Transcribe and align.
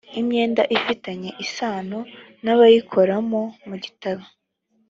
imyenda 0.19 0.63
ifitanye 0.77 1.29
isano 1.45 1.99
n 2.43 2.45
abayikoramo 2.53 3.41
mu 3.67 3.75
bitabo 3.83 4.23